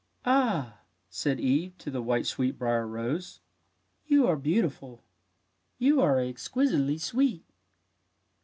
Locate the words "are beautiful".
4.25-5.03